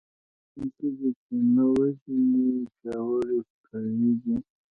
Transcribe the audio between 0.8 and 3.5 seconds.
دې چې نه وژنې پياوړي